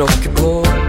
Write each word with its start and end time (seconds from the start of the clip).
Jeg 0.00 0.79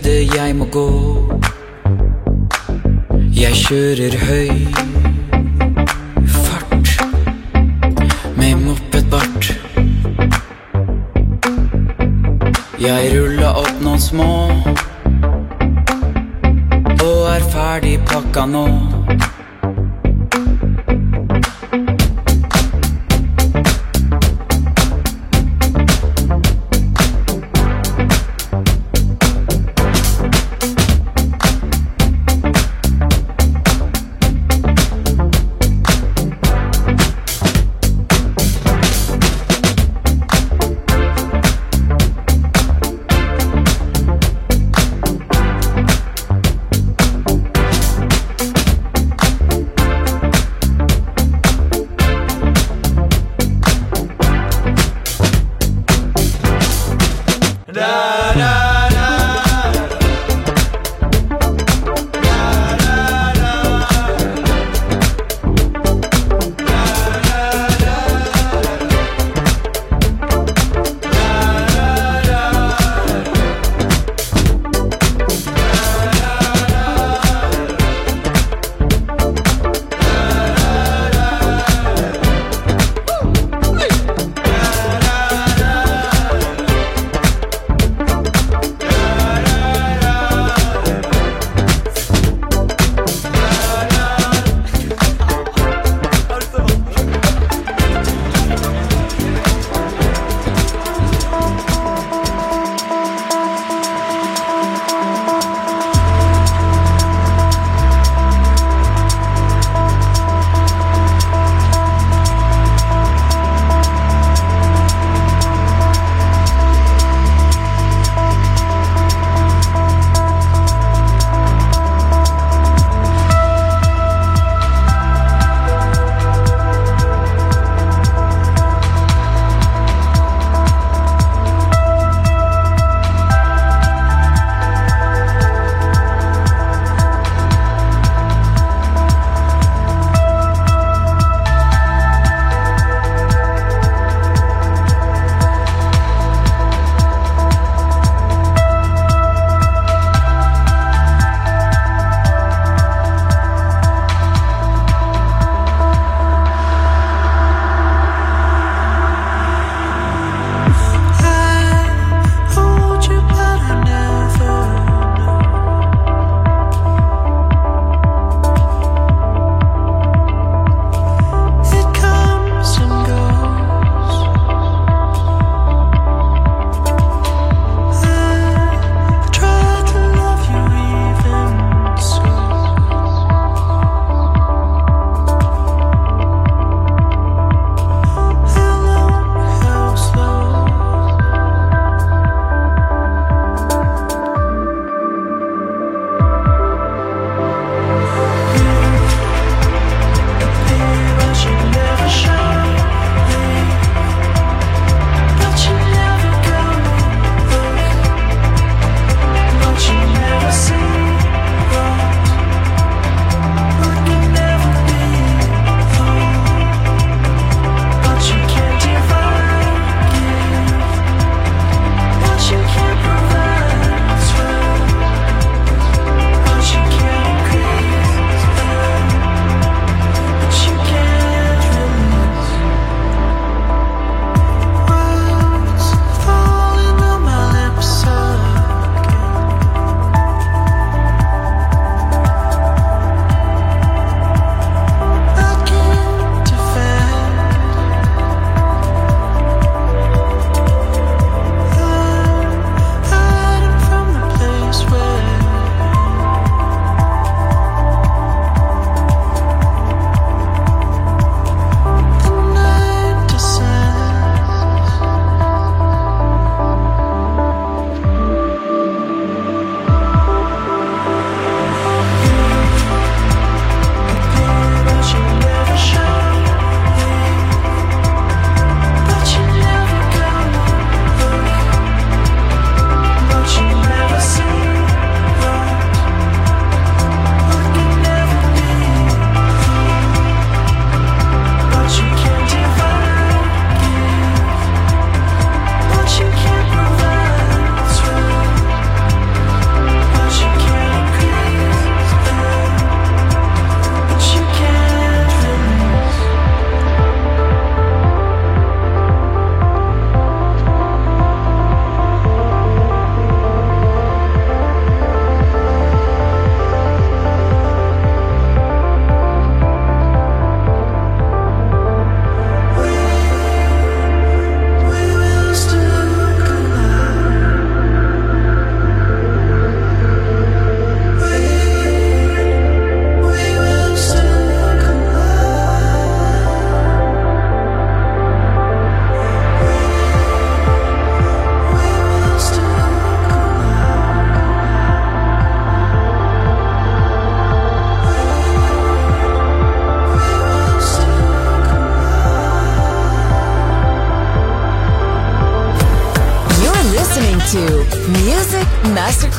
Steder 0.00 0.36
jeg 0.36 0.56
må 0.56 0.64
gå. 0.72 0.90
Jeg 3.36 3.52
kjører 3.52 4.14
høy 4.28 4.48
fart 6.36 6.92
med 8.38 8.62
mopedbart. 8.62 9.50
Jeg 12.80 13.12
ruller 13.12 13.60
opp 13.60 13.84
noen 13.84 14.00
små 14.00 14.30
og 16.96 17.20
er 17.34 17.44
ferdig 17.52 17.98
pakka 18.08 18.48
nå. 18.54 18.66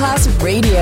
Masterclass 0.01 0.27
Radio. 0.41 0.80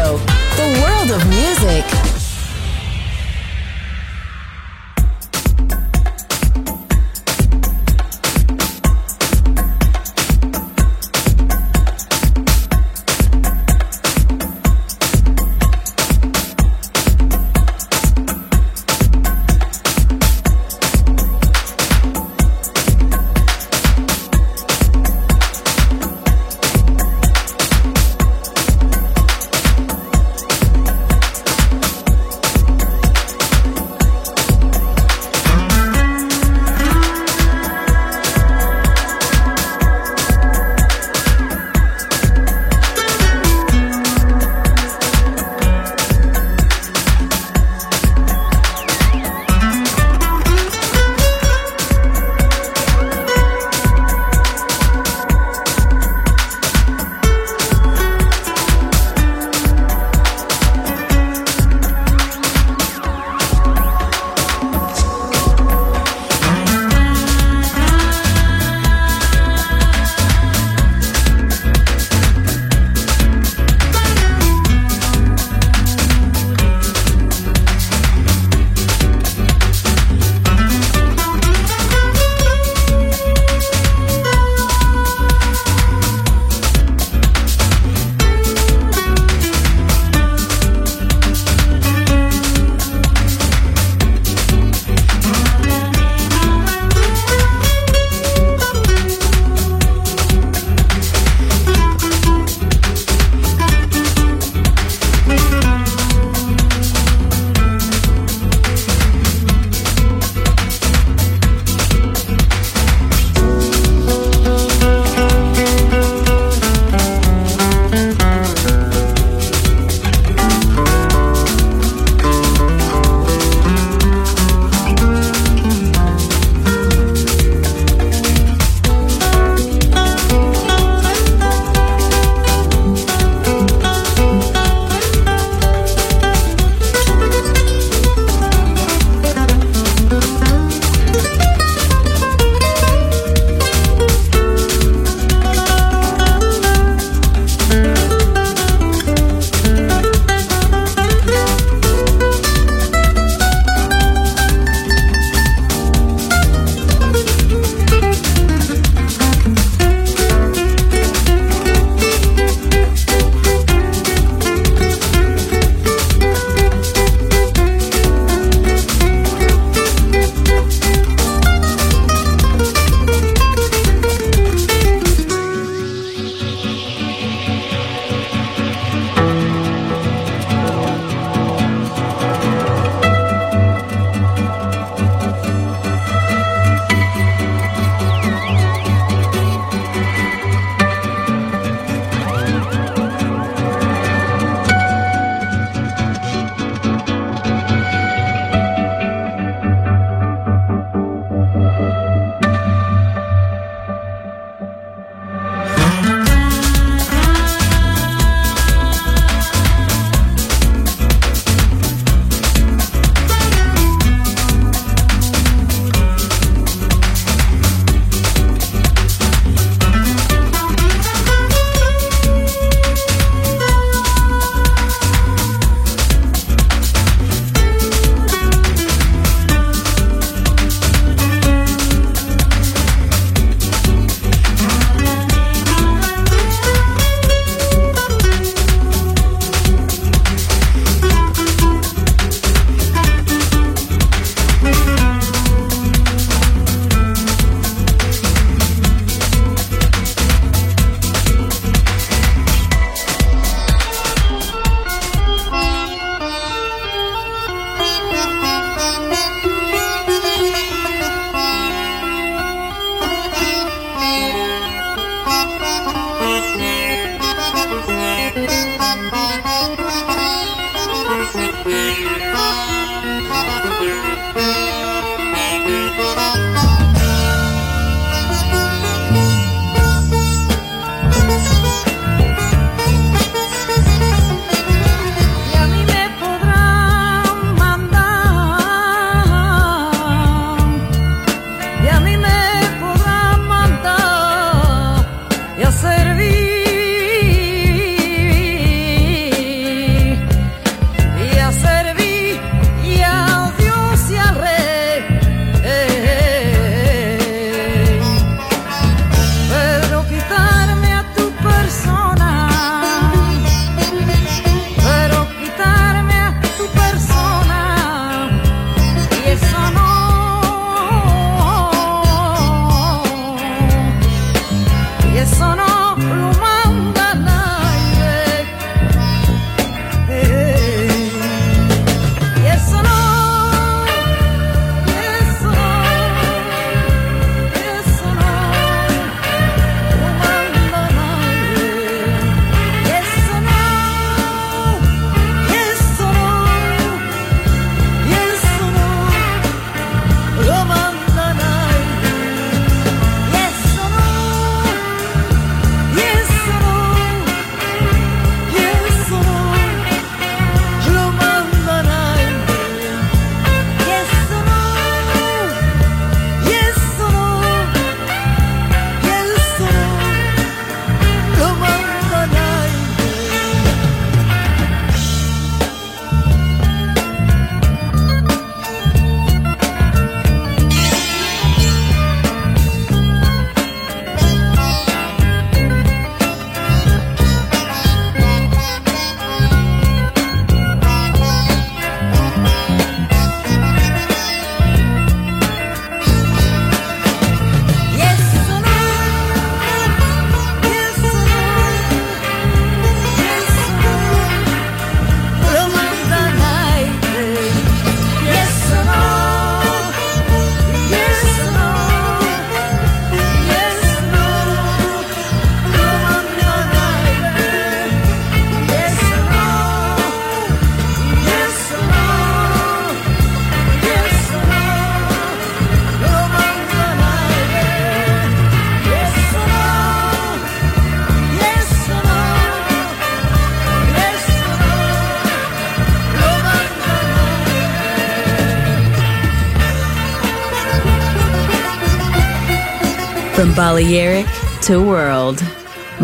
From 443.40 443.56
Balearic 443.56 444.28
to 444.68 444.84
world. 444.84 445.40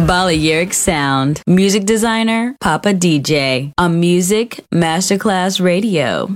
Balearic 0.08 0.72
Sound. 0.72 1.44
Music 1.44 1.84
designer, 1.84 2.56
Papa 2.64 2.96
DJ. 2.96 3.74
On 3.76 4.00
Music 4.00 4.64
Masterclass 4.72 5.60
Radio. 5.60 6.32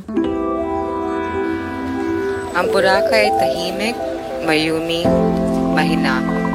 Ang 2.52 2.68
Boracay 2.76 3.32
ay 3.32 3.36
tahimik, 3.40 3.96
mayumi, 4.44 5.08
mahinahon. 5.72 6.52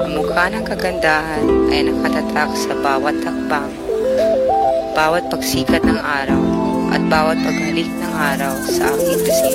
Ang 0.00 0.24
mukha 0.24 0.48
ng 0.48 0.64
kagandahan 0.64 1.44
ay 1.68 1.84
nakatatak 1.84 2.48
sa 2.56 2.72
bawat 2.80 3.20
takbang, 3.20 3.76
bawat 4.96 5.28
pagsikat 5.28 5.84
ng 5.84 6.00
araw, 6.00 6.40
at 6.96 7.04
bawat 7.12 7.36
paghalik 7.44 7.92
ng 7.92 8.14
araw 8.16 8.56
sa 8.64 8.88
aking 8.88 9.20
isip. 9.20 9.52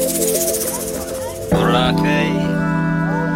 Boracay 1.49 2.58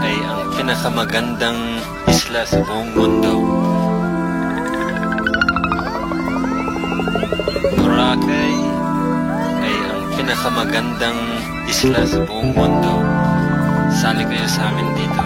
ay 0.03 0.15
ang 0.27 0.43
pinakamagandang 0.59 1.79
isla 2.11 2.43
sa 2.43 2.59
buong 2.67 2.91
mundo. 2.91 3.33
Boracay 7.79 8.55
ay 9.63 9.75
ang 9.87 10.03
pinakamagandang 10.19 11.19
isla 11.71 12.03
sa 12.03 12.19
buong 12.27 12.51
mundo. 12.51 12.93
Sali 13.95 14.27
kayo 14.27 14.47
sa 14.51 14.67
amin 14.67 14.89
dito. 14.99 15.23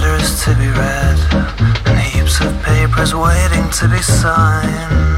Letters 0.00 0.44
to 0.44 0.54
be 0.54 0.68
read 0.68 1.18
and 1.86 1.98
heaps 1.98 2.40
of 2.40 2.52
papers 2.62 3.14
waiting 3.14 3.68
to 3.70 3.88
be 3.88 4.00
signed. 4.00 5.16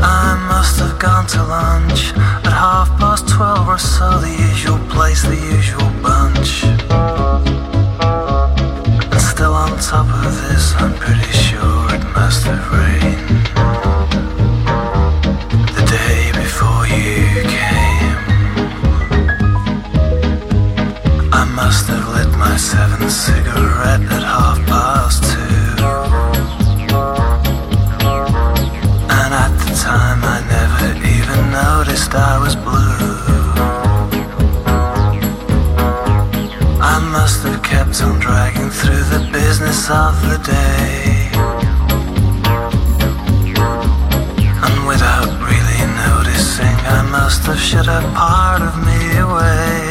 I 0.00 0.46
must 0.48 0.78
have 0.80 0.98
gone 0.98 1.26
to 1.34 1.42
lunch 1.44 2.12
at 2.46 2.54
half 2.64 2.88
past 2.98 3.28
twelve 3.28 3.68
or 3.68 3.78
so, 3.78 4.18
the 4.18 4.34
usual 4.50 4.78
place, 4.88 5.22
the 5.22 5.36
usual 5.56 5.90
bunch. 6.02 6.64
And 9.12 9.20
still 9.20 9.52
on 9.52 9.78
top 9.78 10.08
of 10.24 10.32
this, 10.48 10.74
I'm 10.76 10.94
cigarette 23.48 24.02
at 24.16 24.22
half 24.22 24.58
past 24.66 25.22
two. 25.30 25.68
And 29.18 29.30
at 29.44 29.52
the 29.62 29.72
time, 29.88 30.20
I 30.34 30.38
never 30.56 30.90
even 31.16 31.40
noticed 31.50 32.14
I 32.14 32.38
was 32.44 32.54
blue. 32.56 33.06
I 36.94 36.96
must 37.16 37.42
have 37.44 37.62
kept 37.62 38.02
on 38.02 38.18
dragging 38.20 38.70
through 38.70 39.04
the 39.14 39.22
business 39.32 39.90
of 39.90 40.14
the 40.28 40.38
day. 40.56 41.30
And 44.64 44.76
without 44.86 45.30
really 45.48 45.82
noticing, 46.06 46.76
I 46.98 47.02
must 47.10 47.42
have 47.46 47.60
shut 47.60 47.88
a 47.88 48.00
part 48.14 48.62
of 48.62 48.74
me 48.86 49.18
away. 49.18 49.87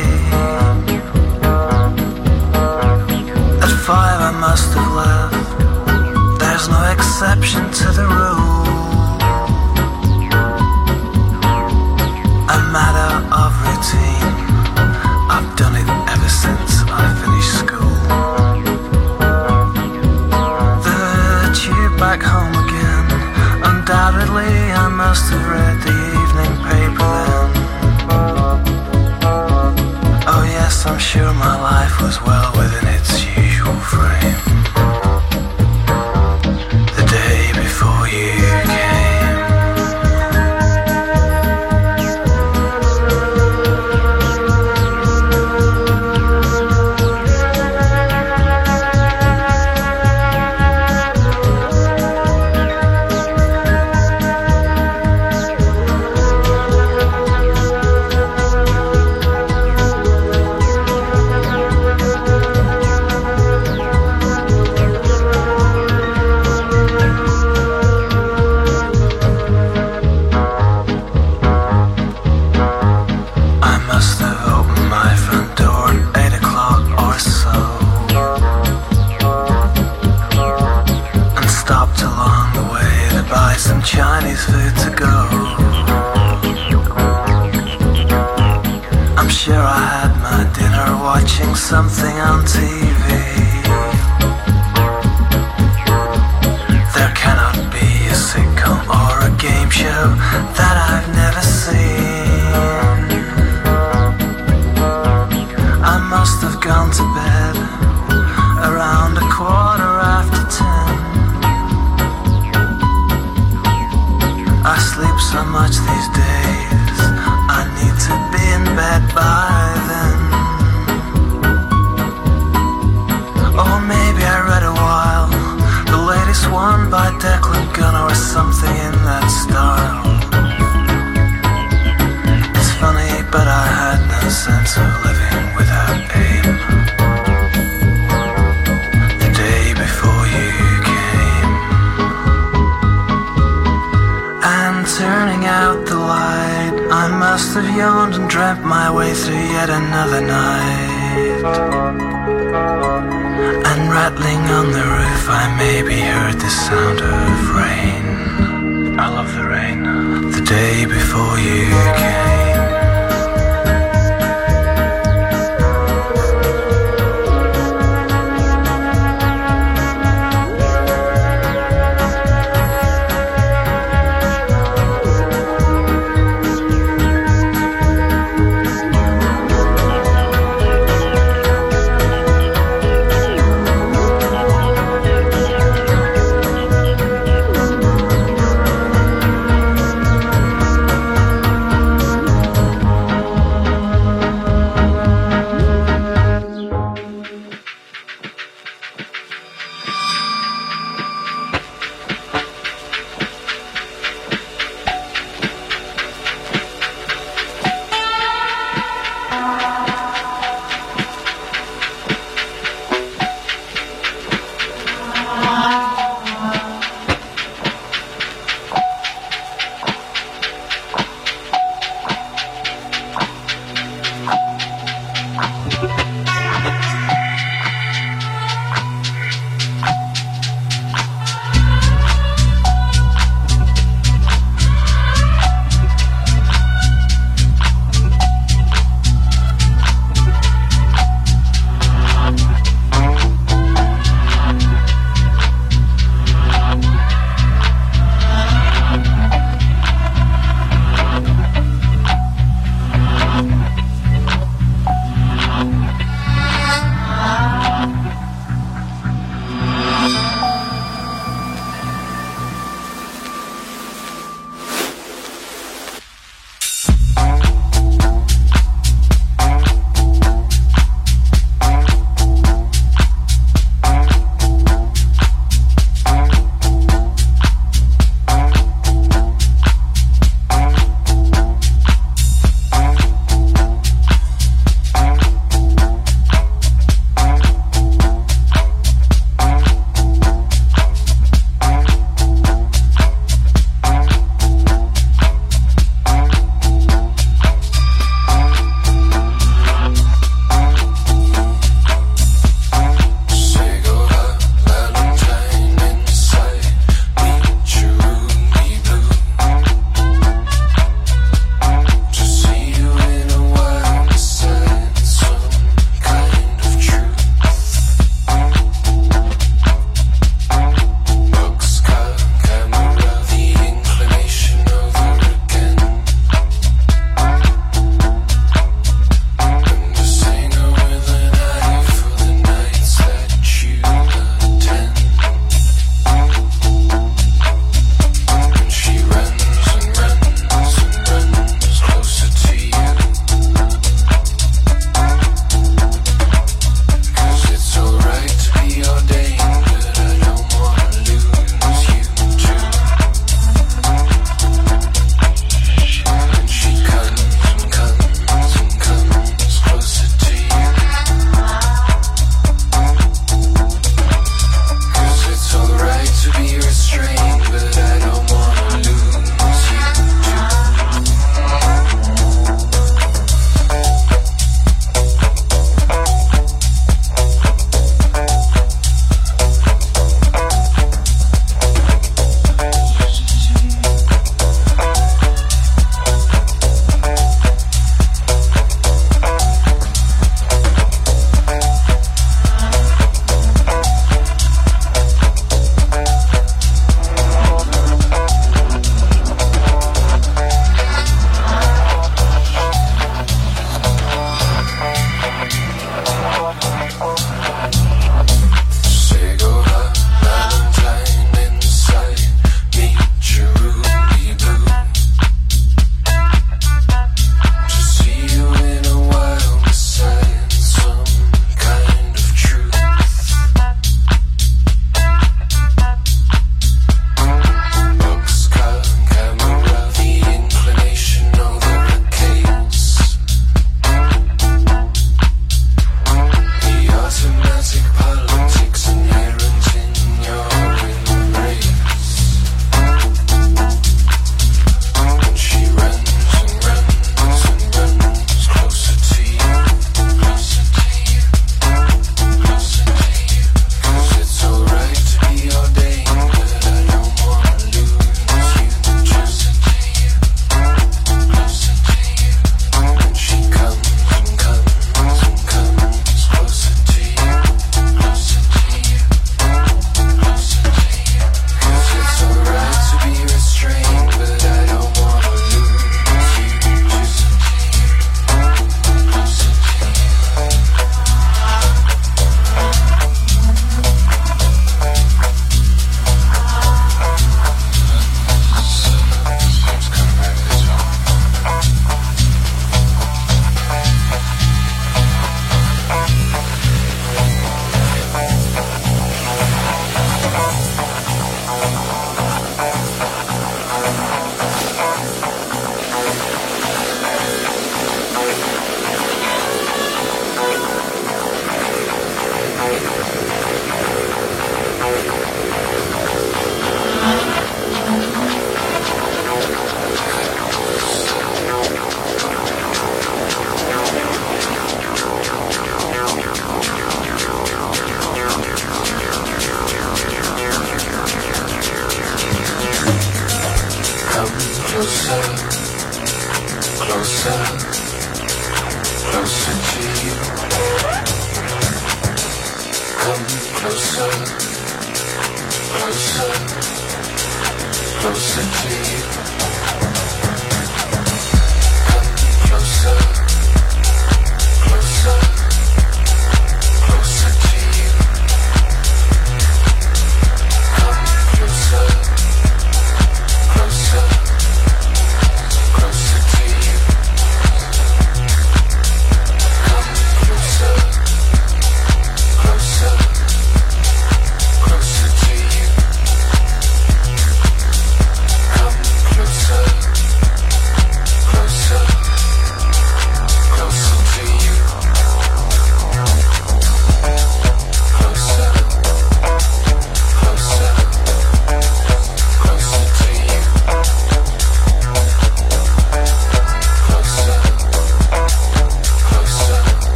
Must 4.57 4.73
have 4.73 4.93
left. 5.01 6.39
There's 6.39 6.67
no 6.67 6.81
exception 6.95 7.63
to 7.79 7.87
the 7.99 8.07
rule. 8.19 8.65
A 12.55 12.59
matter 12.75 13.11
of 13.41 13.51
routine. 13.65 14.29
I've 15.35 15.49
done 15.61 15.75
it 15.81 15.89
ever 16.13 16.31
since 16.43 16.71
I 17.01 17.05
finished 17.21 17.53
school. 17.63 17.97
The 20.85 20.99
tube 21.59 21.95
back 21.99 22.21
home 22.33 22.55
again. 22.65 23.05
Undoubtedly, 23.69 24.53
I 24.83 24.87
must 24.87 25.25
have 25.33 25.45
read 25.53 25.77
the 25.87 25.97
evening 26.21 26.53
paper 26.69 27.13
then. 27.27 27.47
Oh, 30.33 30.43
yes, 30.57 30.85
I'm 30.87 30.97
sure 30.97 31.31
my 31.33 31.55
life 31.71 32.01
was 32.01 32.19
well 32.23 32.36